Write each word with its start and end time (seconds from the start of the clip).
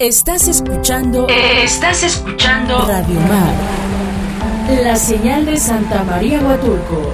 Estás 0.00 0.48
escuchando. 0.48 1.28
Estás 1.28 2.02
escuchando. 2.02 2.84
Radio 2.84 3.20
Mar. 3.20 3.54
La 4.82 4.96
señal 4.96 5.46
de 5.46 5.56
Santa 5.56 6.02
María 6.02 6.40
Huatulco. 6.40 7.12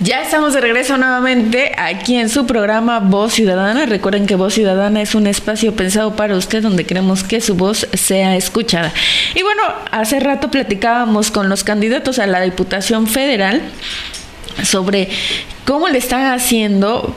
Ya 0.00 0.20
estamos 0.20 0.52
de 0.52 0.60
regreso 0.60 0.98
nuevamente 0.98 1.72
aquí 1.78 2.16
en 2.16 2.28
su 2.28 2.44
programa 2.44 3.00
Voz 3.00 3.32
Ciudadana. 3.32 3.86
Recuerden 3.86 4.26
que 4.26 4.34
Voz 4.34 4.52
Ciudadana 4.52 5.00
es 5.00 5.14
un 5.14 5.26
espacio 5.26 5.74
pensado 5.74 6.14
para 6.14 6.36
usted 6.36 6.62
donde 6.62 6.84
queremos 6.84 7.24
que 7.24 7.40
su 7.40 7.54
voz 7.54 7.88
sea 7.94 8.36
escuchada. 8.36 8.92
Y 9.34 9.42
bueno, 9.42 9.62
hace 9.92 10.20
rato 10.20 10.50
platicábamos 10.50 11.30
con 11.30 11.48
los 11.48 11.64
candidatos 11.64 12.18
a 12.18 12.26
la 12.26 12.42
Diputación 12.42 13.06
Federal 13.06 13.62
sobre 14.62 15.08
cómo 15.64 15.88
le 15.88 15.96
están 15.96 16.26
haciendo 16.26 17.16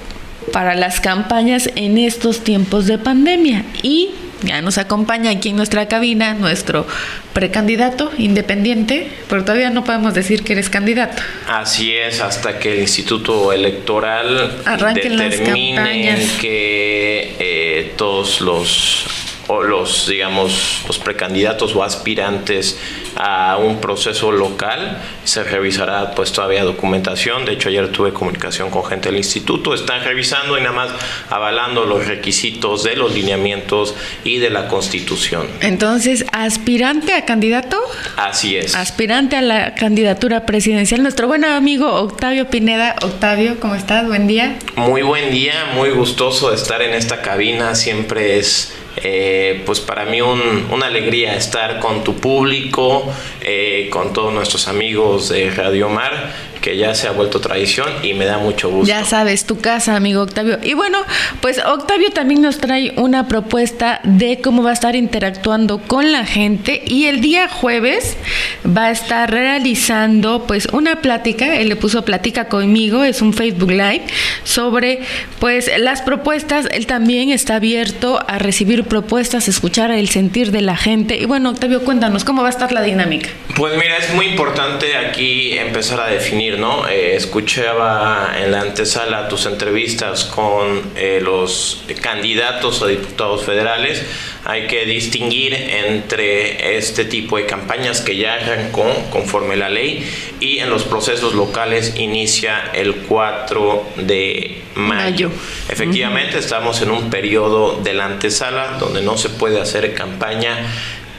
para 0.51 0.75
las 0.75 0.99
campañas 0.99 1.69
en 1.75 1.97
estos 1.97 2.43
tiempos 2.43 2.87
de 2.87 2.97
pandemia. 2.97 3.65
Y 3.81 4.11
ya 4.43 4.61
nos 4.61 4.77
acompaña 4.77 5.31
aquí 5.31 5.49
en 5.49 5.57
nuestra 5.57 5.87
cabina 5.87 6.33
nuestro 6.33 6.87
precandidato 7.33 8.11
independiente, 8.17 9.09
pero 9.27 9.43
todavía 9.43 9.69
no 9.69 9.83
podemos 9.83 10.13
decir 10.13 10.43
que 10.43 10.53
eres 10.53 10.69
candidato. 10.69 11.21
Así 11.47 11.93
es, 11.93 12.21
hasta 12.21 12.57
que 12.57 12.73
el 12.73 12.79
Instituto 12.79 13.51
Electoral 13.51 14.61
Arranquen 14.65 15.17
determine 15.17 16.25
que 16.39 17.35
eh, 17.39 17.93
todos 17.97 18.41
los 18.41 19.05
o 19.49 19.63
los 19.63 20.07
digamos 20.07 20.83
los 20.87 20.99
precandidatos 20.99 21.75
o 21.75 21.83
aspirantes 21.83 22.79
a 23.15 23.57
un 23.57 23.81
proceso 23.81 24.31
local 24.31 25.01
se 25.23 25.43
revisará 25.43 26.11
pues 26.11 26.31
todavía 26.31 26.63
documentación. 26.63 27.45
De 27.45 27.53
hecho 27.53 27.69
ayer 27.69 27.91
tuve 27.91 28.13
comunicación 28.13 28.69
con 28.69 28.85
gente 28.85 29.09
del 29.09 29.17
instituto. 29.17 29.73
Están 29.73 30.03
revisando 30.03 30.57
y 30.57 30.61
nada 30.61 30.73
más 30.73 30.89
avalando 31.29 31.85
los 31.85 32.05
requisitos 32.05 32.83
de 32.83 32.95
los 32.95 33.13
lineamientos 33.15 33.95
y 34.23 34.37
de 34.37 34.51
la 34.51 34.67
constitución. 34.67 35.47
Entonces 35.61 36.25
aspirante 36.31 37.13
a 37.13 37.25
candidato 37.25 37.81
así 38.17 38.55
es. 38.55 38.75
Aspirante 38.75 39.35
a 39.35 39.41
la 39.41 39.73
candidatura 39.73 40.45
presidencial 40.45 41.01
nuestro 41.01 41.27
buen 41.27 41.43
amigo 41.43 41.91
Octavio 41.95 42.49
Pineda. 42.49 42.95
Octavio 43.01 43.59
cómo 43.59 43.73
estás 43.73 44.07
buen 44.07 44.27
día. 44.27 44.59
Muy 44.75 45.01
buen 45.01 45.31
día 45.31 45.71
muy 45.73 45.89
gustoso 45.89 46.51
de 46.51 46.55
estar 46.55 46.83
en 46.83 46.93
esta 46.93 47.23
cabina. 47.23 47.73
Siempre 47.73 48.37
es 48.37 48.78
eh, 49.03 49.63
pues 49.65 49.79
para 49.79 50.05
mí 50.05 50.21
una 50.21 50.85
alegría 50.85 51.35
estar 51.35 51.79
con 51.79 52.03
tu 52.03 52.15
público, 52.15 53.11
eh, 53.41 53.89
con 53.91 54.13
todos 54.13 54.33
nuestros 54.33 54.67
amigos 54.67 55.29
de 55.29 55.49
Radio 55.51 55.89
Mar 55.89 56.49
que 56.61 56.77
ya 56.77 56.93
se 56.93 57.07
ha 57.07 57.11
vuelto 57.11 57.39
tradición 57.39 57.87
y 58.03 58.13
me 58.13 58.25
da 58.25 58.37
mucho 58.37 58.69
gusto. 58.69 58.87
Ya 58.87 59.05
sabes, 59.05 59.45
tu 59.45 59.59
casa, 59.59 59.95
amigo 59.95 60.21
Octavio. 60.21 60.59
Y 60.61 60.73
bueno, 60.73 60.99
pues 61.41 61.59
Octavio 61.65 62.11
también 62.11 62.41
nos 62.41 62.57
trae 62.57 62.93
una 62.97 63.27
propuesta 63.27 64.01
de 64.03 64.41
cómo 64.41 64.63
va 64.63 64.71
a 64.71 64.73
estar 64.73 64.95
interactuando 64.95 65.79
con 65.79 66.11
la 66.11 66.25
gente 66.25 66.81
y 66.85 67.05
el 67.05 67.21
día 67.21 67.47
jueves 67.47 68.17
va 68.65 68.85
a 68.85 68.91
estar 68.91 69.31
realizando 69.31 70.45
pues 70.47 70.67
una 70.71 71.01
plática, 71.01 71.59
él 71.59 71.69
le 71.69 71.75
puso 71.75 72.03
plática 72.03 72.47
conmigo, 72.47 73.03
es 73.03 73.21
un 73.21 73.33
Facebook 73.33 73.71
Live 73.71 74.03
sobre 74.43 75.01
pues 75.39 75.71
las 75.77 76.01
propuestas, 76.01 76.67
él 76.71 76.85
también 76.87 77.29
está 77.29 77.55
abierto 77.55 78.19
a 78.27 78.39
recibir 78.39 78.85
propuestas, 78.85 79.47
escuchar 79.47 79.91
el 79.91 80.09
sentir 80.09 80.51
de 80.51 80.61
la 80.61 80.75
gente. 80.75 81.17
Y 81.17 81.25
bueno, 81.25 81.51
Octavio, 81.51 81.83
cuéntanos 81.83 82.23
cómo 82.23 82.41
va 82.41 82.47
a 82.47 82.51
estar 82.51 82.71
la 82.71 82.81
dinámica. 82.81 83.29
Pues 83.55 83.75
mira, 83.75 83.97
es 83.97 84.13
muy 84.13 84.27
importante 84.27 84.95
aquí 84.95 85.57
empezar 85.57 85.99
a 85.99 86.07
definir 86.07 86.39
¿no? 86.57 86.87
Eh, 86.87 87.15
escuchaba 87.15 88.31
en 88.41 88.51
la 88.51 88.61
antesala 88.61 89.27
tus 89.27 89.45
entrevistas 89.45 90.25
con 90.25 90.81
eh, 90.95 91.19
los 91.21 91.83
candidatos 92.01 92.81
a 92.81 92.87
diputados 92.87 93.43
federales. 93.43 94.03
Hay 94.45 94.67
que 94.67 94.85
distinguir 94.85 95.53
entre 95.53 96.77
este 96.77 97.05
tipo 97.05 97.37
de 97.37 97.45
campañas 97.45 98.01
que 98.01 98.15
ya 98.15 98.37
arrancó 98.51 98.85
conforme 99.11 99.55
la 99.55 99.69
ley 99.69 100.09
y 100.39 100.59
en 100.59 100.69
los 100.69 100.83
procesos 100.83 101.33
locales 101.33 101.93
inicia 101.95 102.71
el 102.73 102.95
4 102.95 103.83
de 103.97 104.61
mayo. 104.75 105.31
Efectivamente, 105.67 106.37
estamos 106.37 106.81
en 106.81 106.91
un 106.91 107.09
periodo 107.09 107.79
de 107.81 107.93
la 107.93 108.05
antesala 108.05 108.77
donde 108.79 109.01
no 109.01 109.17
se 109.17 109.29
puede 109.29 109.59
hacer 109.59 109.93
campaña 109.93 110.57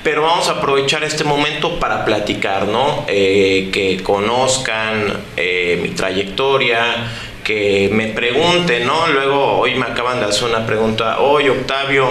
pero 0.02 0.22
vamos 0.22 0.48
a 0.48 0.52
aprovechar 0.52 1.04
este 1.04 1.24
momento 1.24 1.78
para 1.78 2.06
platicar, 2.06 2.66
¿no? 2.66 3.04
Eh, 3.06 3.68
que 3.70 4.02
conozcan 4.02 5.24
eh, 5.36 5.78
mi 5.82 5.90
trayectoria, 5.90 7.10
que 7.44 7.90
me 7.92 8.06
pregunten, 8.06 8.86
¿no? 8.86 9.08
Luego 9.08 9.58
hoy 9.58 9.74
me 9.74 9.84
acaban 9.84 10.20
de 10.20 10.26
hacer 10.26 10.48
una 10.48 10.64
pregunta, 10.64 11.20
oye 11.20 11.50
Octavio, 11.50 12.08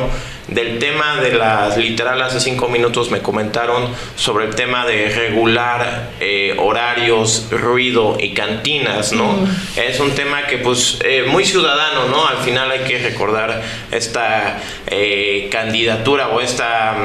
del 0.51 0.79
tema 0.79 1.17
de 1.17 1.33
las, 1.33 1.77
literal 1.77 2.21
hace 2.21 2.39
cinco 2.39 2.67
minutos 2.69 3.11
me 3.11 3.21
comentaron 3.21 3.93
sobre 4.15 4.45
el 4.45 4.55
tema 4.55 4.85
de 4.85 5.09
regular 5.09 6.11
eh, 6.19 6.55
horarios, 6.57 7.47
ruido 7.51 8.17
y 8.19 8.33
cantinas, 8.33 9.13
¿no? 9.13 9.47
Es 9.75 9.99
un 9.99 10.11
tema 10.11 10.47
que 10.47 10.57
pues 10.57 10.99
eh, 11.03 11.25
muy 11.27 11.45
ciudadano, 11.45 12.07
¿no? 12.07 12.27
Al 12.27 12.37
final 12.37 12.71
hay 12.71 12.79
que 12.79 12.99
recordar 12.99 13.61
esta 13.91 14.59
eh, 14.87 15.49
candidatura 15.51 16.29
o 16.29 16.41
esta, 16.41 16.95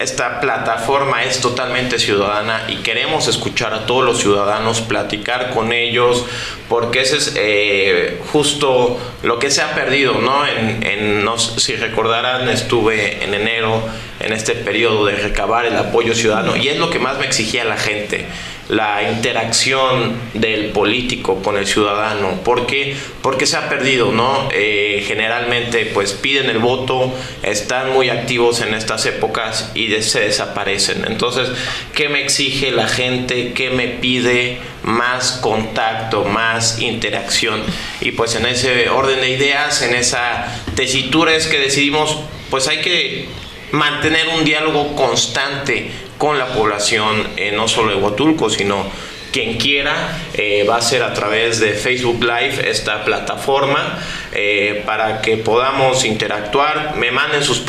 esta 0.00 0.40
plataforma 0.40 1.24
es 1.24 1.40
totalmente 1.40 1.98
ciudadana 1.98 2.64
y 2.68 2.76
queremos 2.76 3.28
escuchar 3.28 3.74
a 3.74 3.84
todos 3.84 4.02
los 4.02 4.18
ciudadanos, 4.18 4.80
platicar 4.80 5.50
con 5.50 5.74
ellos, 5.74 6.24
porque 6.70 7.02
ese 7.02 7.16
es 7.18 8.14
justo 8.32 8.98
lo 9.22 9.38
que 9.38 9.50
se 9.50 9.60
ha 9.60 9.74
perdido, 9.74 10.14
¿no? 10.14 10.46
En, 10.46 10.82
en 10.82 11.22
no, 11.22 11.38
si 11.38 11.76
recordarán, 11.76 12.48
estuve 12.48 13.22
en 13.22 13.34
enero, 13.34 13.82
en 14.20 14.32
este 14.32 14.54
periodo 14.54 15.04
de 15.04 15.16
recabar 15.16 15.66
el 15.66 15.76
apoyo 15.76 16.14
ciudadano, 16.14 16.56
y 16.56 16.68
es 16.68 16.78
lo 16.78 16.88
que 16.88 16.98
más 16.98 17.18
me 17.18 17.26
exigía 17.26 17.64
la 17.64 17.76
gente, 17.76 18.26
la 18.70 19.10
interacción 19.10 20.14
del 20.32 20.66
político 20.66 21.42
con 21.42 21.56
el 21.56 21.66
ciudadano. 21.66 22.40
¿Por 22.44 22.66
qué? 22.66 22.96
Porque 23.20 23.46
se 23.46 23.56
ha 23.56 23.68
perdido, 23.68 24.12
¿no? 24.12 24.48
Eh, 24.52 25.04
generalmente 25.06 25.86
pues 25.86 26.12
piden 26.12 26.48
el 26.48 26.58
voto, 26.58 27.12
están 27.42 27.92
muy 27.92 28.10
activos 28.10 28.60
en 28.60 28.74
estas 28.74 29.04
épocas 29.06 29.72
y 29.74 29.90
se 30.02 30.20
desaparecen. 30.20 31.04
Entonces, 31.06 31.48
¿qué 31.94 32.08
me 32.08 32.22
exige 32.22 32.70
la 32.70 32.86
gente? 32.86 33.52
¿Qué 33.54 33.70
me 33.70 33.88
pide? 33.88 34.58
Más 34.82 35.32
contacto, 35.42 36.24
más 36.24 36.80
interacción. 36.80 37.62
Y 38.00 38.12
pues 38.12 38.34
en 38.36 38.46
ese 38.46 38.88
orden 38.88 39.20
de 39.20 39.30
ideas, 39.30 39.82
en 39.82 39.94
esa 39.94 40.46
tesitura 40.74 41.34
es 41.34 41.48
que 41.48 41.58
decidimos 41.58 42.16
pues 42.50 42.66
hay 42.66 42.80
que 42.80 43.28
mantener 43.72 44.28
un 44.36 44.44
diálogo 44.44 44.96
constante 44.96 45.90
con 46.20 46.38
la 46.38 46.48
población, 46.48 47.28
eh, 47.38 47.50
no 47.50 47.66
solo 47.66 47.92
de 47.92 47.96
Huatulco, 47.96 48.50
sino 48.50 48.84
quien 49.32 49.56
quiera, 49.56 50.18
eh, 50.34 50.66
va 50.68 50.76
a 50.76 50.82
ser 50.82 51.02
a 51.02 51.14
través 51.14 51.60
de 51.60 51.72
Facebook 51.72 52.20
Live 52.22 52.68
esta 52.68 53.06
plataforma 53.06 53.98
eh, 54.32 54.82
para 54.86 55.20
que 55.20 55.36
podamos 55.36 56.04
interactuar, 56.04 56.96
me 56.96 57.10
manden 57.10 57.42
sus, 57.42 57.64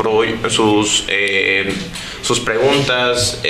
sus, 0.49 1.05
sus 2.21 2.39
preguntas 2.39 3.41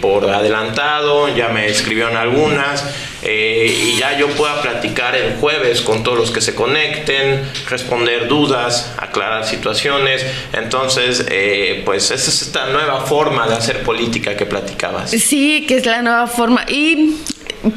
por 0.00 0.28
adelantado, 0.28 1.34
ya 1.34 1.48
me 1.48 1.68
escribieron 1.68 2.16
algunas 2.16 2.84
y 3.24 3.96
ya 3.96 4.18
yo 4.18 4.28
pueda 4.30 4.60
platicar 4.60 5.14
el 5.14 5.34
jueves 5.36 5.80
con 5.82 6.02
todos 6.02 6.18
los 6.18 6.30
que 6.32 6.40
se 6.40 6.54
conecten, 6.54 7.48
responder 7.68 8.26
dudas, 8.26 8.92
aclarar 8.98 9.46
situaciones. 9.46 10.24
Entonces, 10.52 11.26
eh, 11.28 11.82
pues 11.84 12.10
esa 12.10 12.30
es 12.30 12.42
esta 12.42 12.66
nueva 12.66 13.02
forma 13.02 13.46
de 13.46 13.54
hacer 13.54 13.82
política 13.82 14.36
que 14.36 14.46
platicabas. 14.46 15.10
Sí, 15.10 15.64
que 15.66 15.76
es 15.76 15.86
la 15.86 16.02
nueva 16.02 16.26
forma. 16.26 16.64
Y 16.68 17.16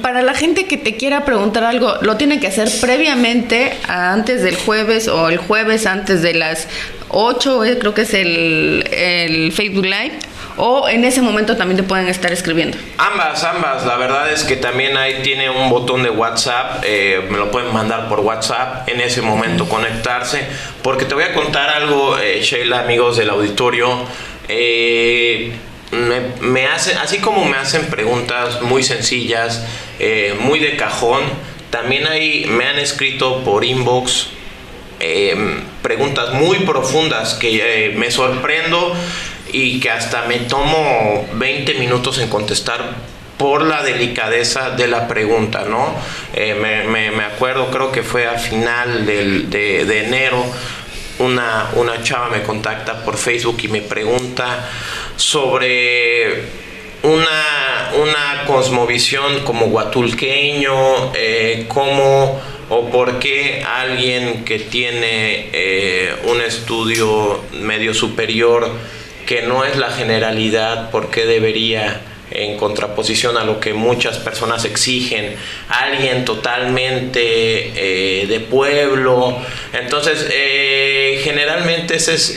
para 0.02 0.22
la 0.22 0.34
gente 0.34 0.66
que 0.66 0.78
te 0.78 0.98
quiera 0.98 1.26
preguntar 1.26 1.64
algo, 1.64 1.96
lo 2.02 2.18
tiene 2.18 2.40
que 2.40 2.48
hacer 2.48 2.70
previamente, 2.82 3.74
antes 3.88 4.42
del 4.44 4.56
jueves 4.56 5.08
o 5.08 5.30
el 5.30 5.38
jueves 5.38 5.86
antes 5.86 6.22
de 6.22 6.34
las 6.34 6.68
8, 7.10 7.66
eh, 7.66 7.78
creo 7.80 7.94
que 7.94 8.02
es 8.02 8.14
el, 8.14 8.88
el 8.92 9.52
Facebook 9.52 9.86
Live 9.86 10.20
o 10.58 10.88
en 10.88 11.04
ese 11.04 11.22
momento 11.22 11.58
también 11.58 11.78
te 11.78 11.84
pueden 11.84 12.08
estar 12.08 12.32
escribiendo? 12.32 12.78
Ambas, 12.98 13.44
ambas. 13.44 13.86
La 13.86 13.98
verdad 13.98 14.32
es 14.32 14.44
que 14.44 14.56
también 14.56 14.96
ahí 14.98 15.22
tiene 15.22 15.50
un 15.50 15.70
botón 15.70 16.04
de 16.04 16.10
WhatsApp, 16.10 16.84
eh, 16.86 17.26
me 17.30 17.38
lo 17.38 17.52
pueden 17.52 17.74
mandar 17.74 18.08
por 18.08 18.22
WhatsApp, 18.22 18.88
en 18.88 19.02
ese 19.02 19.22
momento 19.22 19.68
conectarse, 19.68 20.46
porque 20.82 21.06
te 21.06 21.14
voy 21.14 21.26
a 21.26 21.34
contar 21.34 21.70
algo, 21.70 22.18
eh, 22.18 22.42
Sheila, 22.42 22.82
amigos 22.82 23.18
del 23.18 23.30
auditorio. 23.30 24.06
Eh, 24.48 25.52
me, 25.92 26.68
hacen, 26.68 26.98
así 26.98 27.20
como 27.20 27.46
me 27.46 27.58
hacen 27.58 27.86
preguntas 27.88 28.62
muy 28.62 28.84
sencillas, 28.84 29.64
muy 30.40 30.60
de 30.60 30.76
cajón, 30.76 31.22
también 31.70 32.08
ahí 32.08 32.46
me 32.48 32.66
han 32.66 32.80
escrito 32.80 33.44
por 33.44 33.64
inbox 33.64 34.30
preguntas 35.82 36.34
muy 36.34 36.60
profundas 36.60 37.36
que 37.36 37.94
me 37.96 38.10
sorprendo 38.12 38.96
y 39.52 39.80
que 39.80 39.90
hasta 39.90 40.24
me 40.24 40.40
tomo 40.40 41.28
20 41.34 41.76
minutos 41.76 42.18
en 42.18 42.30
contestar 42.30 42.96
por 43.38 43.64
la 43.64 43.84
delicadeza 43.84 44.72
de 44.72 44.88
la 44.88 45.08
pregunta, 45.08 45.66
¿no? 45.66 45.94
Eh, 46.34 46.56
me, 46.56 47.24
acuerdo, 47.24 47.70
creo 47.70 47.92
que 47.92 48.04
fue 48.04 48.28
a 48.28 48.38
final 48.38 49.06
de, 49.06 50.04
enero, 50.06 50.44
una, 51.20 51.70
una 51.76 52.02
chava 52.04 52.30
me 52.30 52.44
contacta 52.44 53.04
por 53.04 53.18
Facebook 53.18 53.58
y 53.64 53.68
me 53.68 53.82
pregunta 53.82 54.70
sobre 55.18 56.44
una, 57.04 57.92
una 58.02 58.46
cosmovisión 58.48 59.42
como 59.42 59.68
guatulqueño, 59.68 61.14
eh, 61.14 61.66
cómo 61.68 62.42
o 62.70 62.90
por 62.90 63.20
qué 63.20 63.64
alguien 63.64 64.44
que 64.44 64.60
tiene 64.60 65.50
eh, 65.54 66.16
un 66.26 66.42
estudio 66.42 67.44
medio 67.54 67.94
superior 67.94 68.72
que 69.26 69.44
no 69.44 69.64
es 69.66 69.78
la 69.78 69.92
generalidad, 69.92 70.90
por 70.92 71.10
qué 71.10 71.26
debería 71.26 72.02
en 72.32 72.58
contraposición 72.58 73.38
a 73.38 73.44
lo 73.44 73.60
que 73.60 73.74
muchas 73.74 74.18
personas 74.18 74.66
exigen, 74.66 75.36
alguien 75.70 76.26
totalmente 76.26 77.12
eh, 77.22 78.28
de 78.28 78.40
pueblo. 78.40 79.38
Entonces, 79.74 80.28
eh, 80.32 81.22
generalmente 81.24 81.96
ese 81.96 82.16
es 82.16 82.36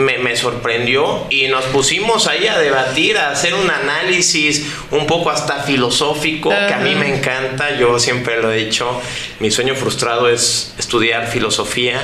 me, 0.00 0.36
sorprendió 0.36 1.26
y 1.30 1.48
nos 1.48 1.64
pusimos 1.66 2.26
ahí 2.26 2.46
a 2.46 2.58
debatir, 2.58 3.18
a 3.18 3.30
hacer 3.30 3.54
un 3.54 3.70
análisis 3.70 4.66
un 4.90 5.06
poco 5.06 5.30
hasta 5.30 5.62
filosófico, 5.62 6.50
que 6.50 6.74
a 6.74 6.78
mí 6.78 6.94
me 6.94 7.14
encanta, 7.14 7.76
yo 7.78 7.98
siempre 7.98 8.40
lo 8.40 8.52
he 8.52 8.56
dicho, 8.56 9.00
mi 9.38 9.50
sueño 9.50 9.74
frustrado 9.74 10.28
es 10.28 10.74
estudiar 10.78 11.28
filosofía. 11.28 12.00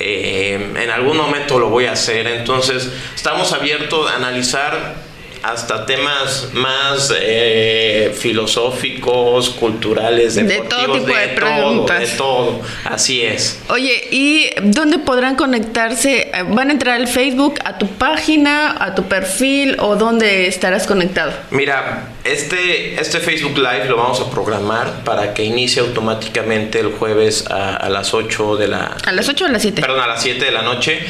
Eh, 0.00 0.72
en 0.74 0.90
algún 0.90 1.16
momento 1.16 1.58
lo 1.60 1.68
voy 1.68 1.86
a 1.86 1.92
hacer, 1.92 2.26
entonces 2.26 2.90
estamos 3.14 3.52
abiertos 3.52 4.10
a 4.10 4.16
analizar 4.16 5.03
hasta 5.44 5.84
temas 5.84 6.48
más 6.54 7.12
eh, 7.20 8.14
filosóficos, 8.18 9.50
culturales, 9.50 10.36
deportivos, 10.36 10.64
de 10.64 10.68
todo 10.68 11.04
tipo 11.04 11.18
de, 11.18 11.28
preguntas. 11.28 12.00
de 12.00 12.06
todo, 12.16 12.60
así 12.84 13.22
es. 13.22 13.60
Oye, 13.68 14.08
¿y 14.10 14.50
dónde 14.62 14.98
podrán 14.98 15.36
conectarse? 15.36 16.32
¿Van 16.48 16.70
a 16.70 16.72
entrar 16.72 16.96
al 16.96 17.08
Facebook, 17.08 17.56
a 17.64 17.76
tu 17.76 17.86
página, 17.88 18.74
a 18.82 18.94
tu 18.94 19.04
perfil 19.04 19.76
o 19.80 19.96
dónde 19.96 20.46
estarás 20.46 20.86
conectado? 20.86 21.32
Mira, 21.50 22.13
este, 22.24 22.98
este 22.98 23.20
Facebook 23.20 23.58
Live 23.58 23.84
lo 23.86 23.98
vamos 23.98 24.18
a 24.20 24.30
programar 24.30 25.04
para 25.04 25.34
que 25.34 25.44
inicie 25.44 25.82
automáticamente 25.82 26.80
el 26.80 26.92
jueves 26.92 27.44
a, 27.50 27.86
las 27.90 28.14
8 28.14 28.56
de 28.56 28.68
la... 28.68 28.96
¿A 29.04 29.12
las 29.12 29.28
8 29.28 29.44
o 29.44 29.48
a 29.48 29.50
las 29.50 29.60
7? 29.60 29.82
Perdón, 29.82 30.00
a 30.00 30.06
las 30.06 30.22
7 30.22 30.42
de 30.42 30.50
la 30.50 30.62
noche. 30.62 31.00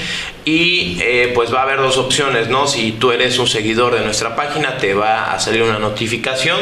Y 0.44 0.98
eh, 1.00 1.30
pues 1.32 1.54
va 1.54 1.60
a 1.60 1.62
haber 1.62 1.78
dos 1.78 1.96
opciones, 1.98 2.48
¿no? 2.48 2.66
Si 2.66 2.92
tú 2.92 3.12
eres 3.12 3.38
un 3.38 3.46
seguidor 3.46 3.94
de 3.94 4.00
nuestra 4.00 4.36
página, 4.36 4.76
te 4.76 4.92
va 4.92 5.32
a 5.32 5.40
salir 5.40 5.62
una 5.62 5.78
notificación 5.78 6.58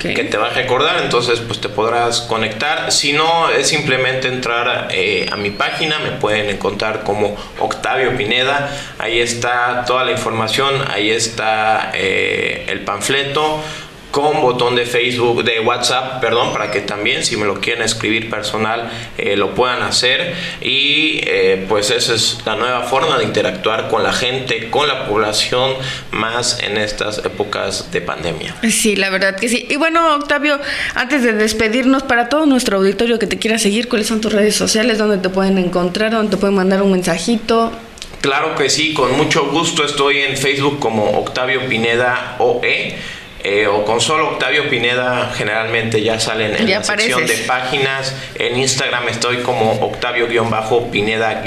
que 0.00 0.24
te 0.24 0.36
va 0.36 0.48
a 0.48 0.50
recordar, 0.50 1.00
entonces 1.02 1.40
pues 1.40 1.58
te 1.60 1.70
podrás 1.70 2.20
conectar. 2.22 2.92
Si 2.92 3.14
no, 3.14 3.48
es 3.48 3.68
simplemente 3.68 4.28
entrar 4.28 4.88
eh, 4.90 5.28
a 5.32 5.36
mi 5.36 5.50
página, 5.50 5.98
me 6.00 6.10
pueden 6.10 6.50
encontrar 6.50 7.04
como 7.04 7.36
Octavio 7.58 8.14
Pineda. 8.18 8.70
Ahí 8.98 9.20
está 9.20 9.84
toda 9.86 10.04
la 10.04 10.10
información, 10.10 10.74
ahí 10.90 11.10
está 11.10 11.92
eh, 11.94 12.66
el 12.68 12.80
panfleto 12.80 13.62
con 14.12 14.42
botón 14.42 14.76
de 14.76 14.84
Facebook, 14.84 15.42
de 15.42 15.58
WhatsApp, 15.60 16.20
perdón, 16.20 16.52
para 16.52 16.70
que 16.70 16.82
también 16.82 17.24
si 17.24 17.36
me 17.36 17.46
lo 17.46 17.60
quieren 17.60 17.82
escribir 17.82 18.28
personal 18.28 18.90
eh, 19.16 19.36
lo 19.36 19.54
puedan 19.54 19.82
hacer 19.82 20.34
y 20.60 21.20
eh, 21.24 21.64
pues 21.66 21.90
esa 21.90 22.14
es 22.14 22.38
la 22.44 22.54
nueva 22.54 22.82
forma 22.82 23.18
de 23.18 23.24
interactuar 23.24 23.88
con 23.88 24.02
la 24.02 24.12
gente, 24.12 24.68
con 24.68 24.86
la 24.86 25.06
población, 25.06 25.72
más 26.10 26.60
en 26.62 26.76
estas 26.76 27.18
épocas 27.24 27.90
de 27.90 28.02
pandemia. 28.02 28.54
Sí, 28.70 28.96
la 28.96 29.10
verdad 29.10 29.36
que 29.36 29.48
sí. 29.48 29.66
Y 29.70 29.76
bueno, 29.76 30.14
Octavio, 30.16 30.60
antes 30.94 31.22
de 31.22 31.32
despedirnos, 31.32 32.02
para 32.02 32.28
todo 32.28 32.44
nuestro 32.44 32.76
auditorio 32.76 33.18
que 33.18 33.26
te 33.26 33.38
quiera 33.38 33.58
seguir, 33.58 33.88
¿cuáles 33.88 34.08
son 34.08 34.20
tus 34.20 34.32
redes 34.32 34.54
sociales? 34.54 34.98
¿Dónde 34.98 35.18
te 35.18 35.30
pueden 35.30 35.56
encontrar? 35.56 36.12
¿Dónde 36.12 36.32
te 36.32 36.36
pueden 36.36 36.56
mandar 36.56 36.82
un 36.82 36.92
mensajito? 36.92 37.72
Claro 38.20 38.54
que 38.56 38.68
sí, 38.68 38.92
con 38.92 39.16
mucho 39.16 39.46
gusto 39.50 39.84
estoy 39.84 40.18
en 40.18 40.36
Facebook 40.36 40.78
como 40.78 41.18
Octavio 41.18 41.66
Pineda 41.66 42.36
OE 42.38 42.96
eh, 43.44 43.66
o 43.66 43.84
con 43.84 44.00
solo 44.00 44.28
Octavio 44.28 44.68
Pineda 44.70 45.32
generalmente 45.36 46.00
ya 46.00 46.20
salen 46.20 46.54
en 46.54 46.70
la 46.70 46.82
sección 46.84 47.26
de 47.26 47.34
páginas. 47.38 48.14
En 48.36 48.56
Instagram 48.56 49.08
estoy 49.08 49.38
como 49.38 49.72
Octavio-Pineda- 49.80 51.42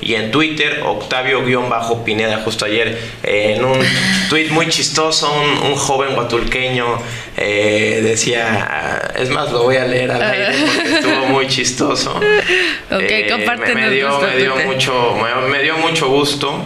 y 0.00 0.14
en 0.14 0.30
Twitter 0.30 0.82
Octavio-Pineda. 0.84 2.42
Justo 2.44 2.64
ayer 2.64 2.96
eh, 3.24 3.54
en 3.56 3.64
un 3.64 3.78
tweet 4.28 4.50
muy 4.50 4.68
chistoso, 4.68 5.32
un, 5.64 5.74
joven 5.74 6.14
guatulqueño 6.14 6.98
eh, 7.36 8.00
decía, 8.04 8.68
ah, 8.70 9.12
es 9.18 9.28
más, 9.30 9.50
lo 9.50 9.64
voy 9.64 9.76
a 9.76 9.86
leer 9.86 10.12
al 10.12 10.22
aire 10.30 10.54
porque 10.64 10.94
estuvo 10.94 11.26
muy 11.26 11.48
chistoso. 11.48 12.14
Ok, 12.14 13.30
compártenos. 13.30 13.74
Me, 13.74 13.90
dio, 13.90 14.20
me, 14.20 14.36
dio 14.36 14.56
mucho, 14.64 15.16
me 15.50 15.62
dio 15.62 15.76
mucho 15.78 16.08
gusto 16.08 16.64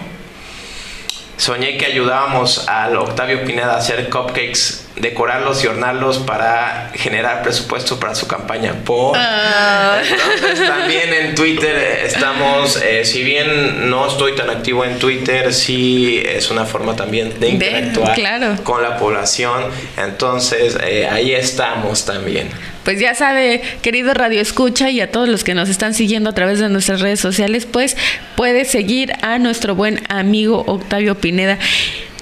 soñé 1.38 1.79
que 1.79 1.87
ayudábamos 1.87 2.69
al 2.69 2.96
Octavio 2.96 3.44
Pineda 3.44 3.75
a 3.75 3.76
hacer 3.79 4.11
cupcakes, 4.11 4.85
decorarlos 4.96 5.62
y 5.62 5.69
hornarlos 5.69 6.19
para 6.19 6.90
generar 6.94 7.43
presupuesto 7.43 7.99
para 7.99 8.14
su 8.14 8.26
campaña. 8.26 8.75
Por 8.85 9.17
ah. 9.17 10.02
entonces 10.02 10.67
también 10.67 11.14
en 11.14 11.35
Twitter 11.37 12.02
estamos, 12.05 12.76
eh, 12.82 13.05
si 13.05 13.23
bien 13.23 13.88
no 13.88 14.08
estoy 14.08 14.35
tan 14.35 14.50
activo 14.50 14.85
en 14.85 14.99
Twitter, 14.99 15.55
sí 15.55 16.20
es 16.26 16.50
una 16.50 16.64
forma 16.64 16.96
también 16.96 17.38
de 17.38 17.50
interactuar 17.50 18.62
con 18.64 18.82
la 18.82 18.99
población. 18.99 19.64
Entonces 19.96 20.76
eh, 20.82 21.08
ahí 21.08 21.32
estamos 21.32 22.05
también. 22.05 22.50
Pues 22.84 23.00
ya 23.00 23.14
sabe, 23.14 23.60
querido 23.82 24.14
Radio 24.14 24.40
Escucha 24.40 24.90
y 24.90 25.00
a 25.00 25.10
todos 25.10 25.28
los 25.28 25.44
que 25.44 25.54
nos 25.54 25.69
están 25.69 25.94
siguiendo 25.94 26.30
a 26.30 26.34
través 26.34 26.58
de 26.58 26.69
nuestras 26.69 27.00
redes 27.00 27.20
sociales, 27.20 27.66
pues 27.66 27.96
puede 28.36 28.64
seguir 28.64 29.12
a 29.22 29.38
nuestro 29.38 29.75
buen 29.75 30.00
amigo 30.08 30.64
Octavio 30.66 31.16
Pineda. 31.16 31.58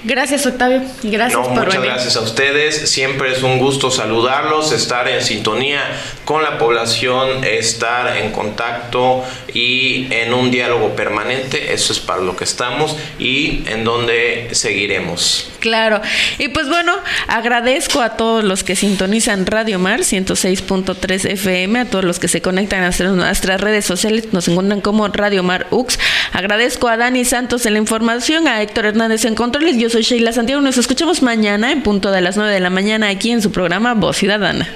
Gracias, 0.07 0.45
Octavio. 0.45 0.81
Gracias 1.03 1.47
por 1.47 1.65
muchas 1.65 1.83
gracias 1.83 2.15
a 2.15 2.21
ustedes. 2.21 2.89
Siempre 2.89 3.33
es 3.33 3.43
un 3.43 3.59
gusto 3.59 3.91
saludarlos, 3.91 4.71
estar 4.71 5.05
en 5.09 5.21
sintonía 5.21 5.81
con 6.23 6.43
la 6.43 6.57
población, 6.57 7.43
estar 7.43 8.15
en 8.15 8.31
contacto 8.31 9.25
y 9.53 10.07
en 10.09 10.33
un 10.33 10.49
diálogo 10.49 10.95
permanente. 10.95 11.73
Eso 11.73 11.91
es 11.91 11.99
para 11.99 12.21
lo 12.21 12.37
que 12.37 12.45
estamos 12.45 12.95
y 13.19 13.63
en 13.67 13.83
donde 13.83 14.47
seguiremos. 14.53 15.51
Claro. 15.59 16.01
Y 16.37 16.47
pues 16.49 16.69
bueno, 16.69 16.93
agradezco 17.27 17.99
a 17.99 18.11
todos 18.11 18.45
los 18.45 18.63
que 18.63 18.77
sintonizan 18.77 19.45
Radio 19.45 19.77
Mar 19.77 20.01
106.3 20.01 21.31
FM, 21.31 21.79
a 21.79 21.85
todos 21.85 22.05
los 22.05 22.19
que 22.19 22.29
se 22.29 22.41
conectan 22.41 22.83
a 22.83 22.91
nuestras 23.09 23.59
redes 23.59 23.83
sociales, 23.83 24.29
nos 24.31 24.47
encuentran 24.47 24.79
como 24.79 25.05
Radio 25.09 25.43
Mar 25.43 25.67
UX. 25.71 25.99
Agradezco 26.31 26.87
a 26.87 26.95
Dani 26.95 27.25
Santos 27.25 27.65
en 27.65 27.73
la 27.73 27.79
información, 27.79 28.47
a 28.47 28.61
Héctor 28.61 28.85
Hernández 28.85 29.25
en 29.25 29.35
controles. 29.35 29.77
Yo 29.77 29.89
soy 29.97 30.03
Sheila 30.03 30.31
Santiago. 30.31 30.61
Nos 30.61 30.77
escuchamos 30.77 31.23
mañana 31.23 31.71
en 31.71 31.81
punto 31.81 32.11
de 32.11 32.21
las 32.21 32.37
9 32.37 32.53
de 32.53 32.59
la 32.59 32.69
mañana 32.69 33.09
aquí 33.09 33.31
en 33.31 33.41
su 33.41 33.51
programa 33.51 33.95
Voz 33.95 34.17
Ciudadana. 34.17 34.67